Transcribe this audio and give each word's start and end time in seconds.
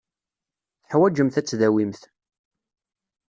Teḥwajemt 0.87 1.39
ad 1.39 1.45
tdawimt. 1.45 2.01